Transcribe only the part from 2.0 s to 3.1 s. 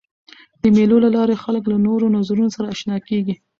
نظرونو سره آشنا